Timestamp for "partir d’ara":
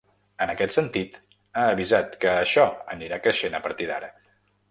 3.67-4.13